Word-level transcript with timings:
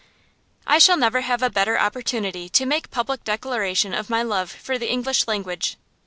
I 0.65 0.79
shall 0.79 0.97
never 0.97 1.21
have 1.21 1.43
a 1.43 1.49
better 1.51 1.79
opportunity 1.79 2.49
to 2.49 2.65
make 2.65 2.89
public 2.89 3.23
declaration 3.23 3.93
of 3.93 4.09
my 4.09 4.23
love 4.23 4.51
for 4.51 4.79
the 4.79 4.89
English 4.91 5.27
language. 5.27 5.77